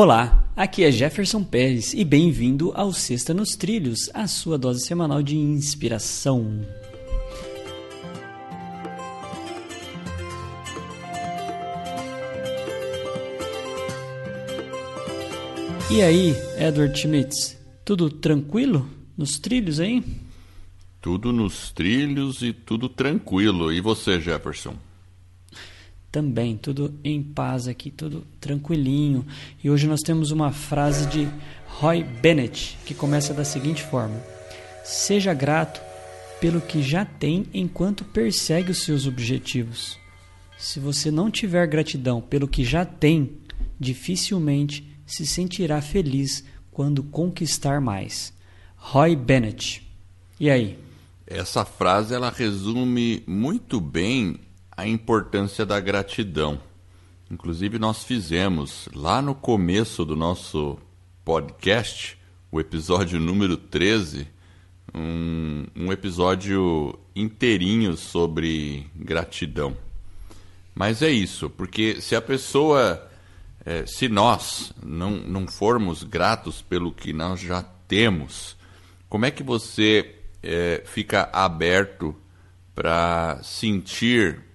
[0.00, 5.24] Olá, aqui é Jefferson Pérez e bem-vindo ao Sexta nos Trilhos, a sua dose semanal
[5.24, 6.60] de inspiração.
[15.90, 20.04] E aí, Edward Schmitz, tudo tranquilo nos trilhos aí?
[21.02, 23.72] Tudo nos trilhos e tudo tranquilo.
[23.72, 24.76] E você, Jefferson?
[26.10, 29.26] Também, tudo em paz aqui, tudo tranquilinho.
[29.62, 31.28] E hoje nós temos uma frase de
[31.66, 34.20] Roy Bennett que começa da seguinte forma:
[34.84, 35.80] Seja grato
[36.40, 39.98] pelo que já tem enquanto persegue os seus objetivos.
[40.58, 43.32] Se você não tiver gratidão pelo que já tem,
[43.78, 48.32] dificilmente se sentirá feliz quando conquistar mais.
[48.76, 49.86] Roy Bennett.
[50.38, 50.78] E aí?
[51.26, 54.40] Essa frase ela resume muito bem
[54.78, 56.60] a importância da gratidão.
[57.28, 60.78] Inclusive, nós fizemos lá no começo do nosso
[61.24, 62.16] podcast,
[62.48, 64.28] o episódio número 13,
[64.94, 69.76] um, um episódio inteirinho sobre gratidão.
[70.72, 73.04] Mas é isso, porque se a pessoa,
[73.66, 78.56] é, se nós não, não formos gratos pelo que nós já temos,
[79.08, 82.14] como é que você é, fica aberto
[82.76, 84.46] para sentir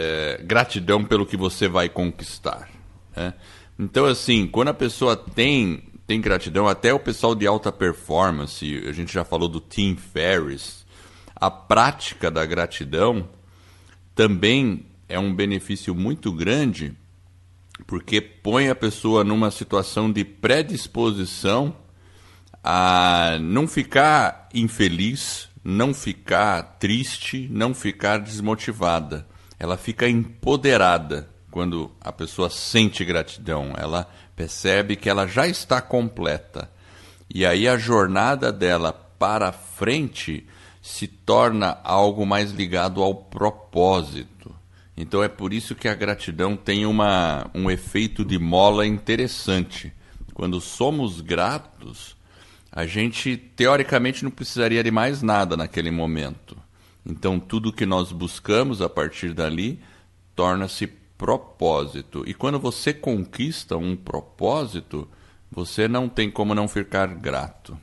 [0.00, 2.70] é, gratidão pelo que você vai conquistar.
[3.16, 3.34] Né?
[3.76, 8.92] Então, assim, quando a pessoa tem, tem gratidão, até o pessoal de alta performance, a
[8.92, 10.86] gente já falou do Tim Ferriss,
[11.34, 13.28] a prática da gratidão
[14.14, 16.94] também é um benefício muito grande,
[17.84, 21.74] porque põe a pessoa numa situação de predisposição
[22.62, 29.26] a não ficar infeliz, não ficar triste, não ficar desmotivada
[29.58, 36.70] ela fica empoderada quando a pessoa sente gratidão, ela percebe que ela já está completa.
[37.32, 40.46] E aí a jornada dela para frente
[40.80, 44.54] se torna algo mais ligado ao propósito.
[44.96, 49.92] Então é por isso que a gratidão tem uma, um efeito de mola interessante.
[50.34, 52.16] Quando somos gratos,
[52.70, 56.56] a gente teoricamente não precisaria de mais nada naquele momento.
[57.04, 59.80] Então, tudo que nós buscamos a partir dali
[60.34, 60.86] torna-se
[61.16, 62.22] propósito.
[62.26, 65.08] E quando você conquista um propósito,
[65.50, 67.76] você não tem como não ficar grato.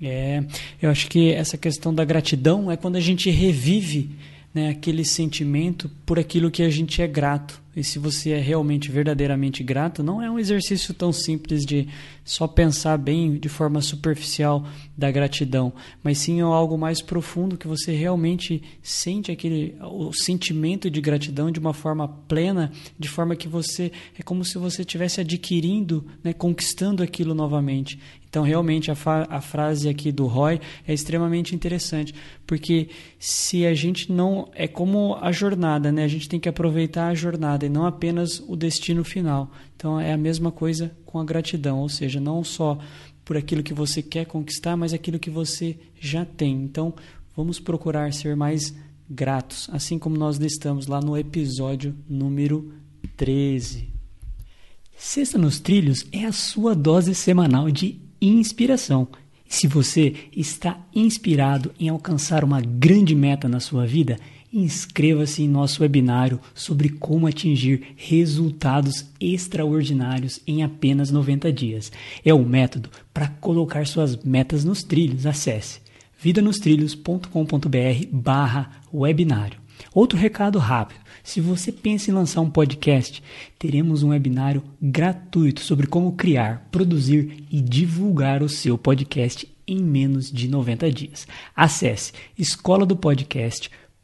[0.00, 0.44] É,
[0.80, 4.10] eu acho que essa questão da gratidão é quando a gente revive
[4.52, 7.63] né, aquele sentimento por aquilo que a gente é grato.
[7.76, 11.88] E se você é realmente, verdadeiramente grato, não é um exercício tão simples de
[12.24, 14.64] só pensar bem de forma superficial
[14.96, 21.00] da gratidão, mas sim algo mais profundo que você realmente sente aquele o sentimento de
[21.00, 26.06] gratidão de uma forma plena, de forma que você é como se você estivesse adquirindo,
[26.22, 27.98] né, conquistando aquilo novamente.
[28.34, 28.96] Então, realmente, a,
[29.30, 32.12] a frase aqui do Roy é extremamente interessante,
[32.44, 34.50] porque se a gente não.
[34.56, 36.02] É como a jornada, né?
[36.02, 39.50] A gente tem que aproveitar a jornada e não apenas o destino final.
[39.76, 42.78] Então, é a mesma coisa com a gratidão, ou seja, não só
[43.24, 46.62] por aquilo que você quer conquistar, mas aquilo que você já tem.
[46.62, 46.94] Então,
[47.36, 48.74] vamos procurar ser mais
[49.08, 52.72] gratos, assim como nós listamos lá no episódio número
[53.16, 53.88] 13.
[54.96, 59.08] Sexta nos Trilhos é a sua dose semanal de inspiração.
[59.46, 64.18] Se você está inspirado em alcançar uma grande meta na sua vida,
[64.54, 71.90] inscreva-se em nosso webinário sobre como atingir resultados extraordinários em apenas 90 dias.
[72.24, 75.26] É o um método para colocar suas metas nos trilhos.
[75.26, 75.80] Acesse
[76.20, 79.58] vidanostrilhos.com.br barra webinário.
[79.92, 81.00] Outro recado rápido.
[81.22, 83.22] Se você pensa em lançar um podcast,
[83.58, 90.30] teremos um webinário gratuito sobre como criar, produzir e divulgar o seu podcast em menos
[90.30, 91.26] de 90 dias.
[91.56, 92.96] Acesse escola do